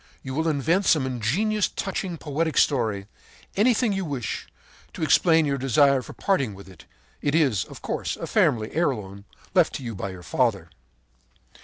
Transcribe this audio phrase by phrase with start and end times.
[0.23, 3.05] You will invent some ingenious, touching, poetic story,
[3.55, 4.47] anything that you wish,
[4.93, 6.85] to explain your desire for parting with it.
[7.21, 10.71] It is, of course, a family heirloom left you by your father.